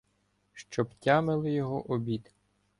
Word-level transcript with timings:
Щоб 0.53 0.93
тямили 0.93 1.51
його 1.51 1.91
обід. 1.91 2.31